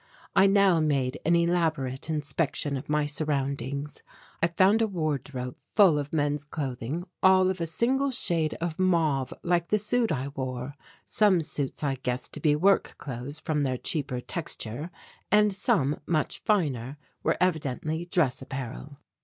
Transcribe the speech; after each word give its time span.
I 0.35 0.47
now 0.47 0.79
made 0.79 1.19
an 1.27 1.35
elaborate 1.35 2.09
inspection 2.09 2.75
of 2.75 2.89
my 2.89 3.05
surroundings. 3.05 4.01
I 4.41 4.47
found 4.47 4.81
a 4.81 4.87
wardrobe 4.87 5.57
full 5.75 5.99
of 5.99 6.11
men's 6.11 6.43
clothing, 6.43 7.03
all 7.21 7.51
of 7.51 7.61
a 7.61 7.67
single 7.67 8.09
shade 8.09 8.55
of 8.55 8.79
mauve 8.79 9.31
like 9.43 9.67
the 9.67 9.77
suit 9.77 10.11
I 10.11 10.29
wore. 10.29 10.73
Some 11.05 11.39
suits 11.43 11.83
I 11.83 11.97
guessed 12.01 12.33
to 12.33 12.39
be 12.39 12.55
work 12.55 12.95
clothes 12.97 13.37
from 13.37 13.61
their 13.61 13.77
cheaper 13.77 14.19
texture 14.21 14.89
and 15.31 15.53
some, 15.53 15.99
much 16.07 16.39
finer, 16.39 16.97
were 17.21 17.37
evidently 17.39 18.05
dress 18.05 18.41
apparel. 18.41 18.97